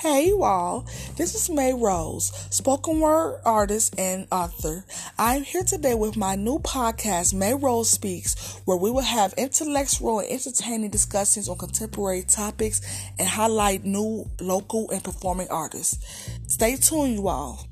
Hey, 0.00 0.28
you 0.28 0.44
all. 0.44 0.86
This 1.18 1.34
is 1.34 1.50
Mae 1.50 1.74
Rose, 1.74 2.32
spoken 2.48 3.00
word 3.00 3.38
artist 3.44 3.94
and 3.98 4.26
author. 4.32 4.82
I'm 5.18 5.42
here 5.42 5.62
today 5.62 5.94
with 5.94 6.16
my 6.16 6.36
new 6.36 6.58
podcast, 6.58 7.34
Mae 7.34 7.52
Rose 7.52 7.90
Speaks, 7.90 8.62
where 8.64 8.78
we 8.78 8.90
will 8.90 9.02
have 9.02 9.34
intellectual 9.36 10.20
and 10.20 10.30
entertaining 10.30 10.88
discussions 10.88 11.50
on 11.50 11.58
contemporary 11.58 12.22
topics 12.22 12.80
and 13.18 13.28
highlight 13.28 13.84
new 13.84 14.24
local 14.40 14.90
and 14.90 15.04
performing 15.04 15.48
artists. 15.50 15.98
Stay 16.46 16.76
tuned, 16.76 17.16
you 17.16 17.28
all. 17.28 17.69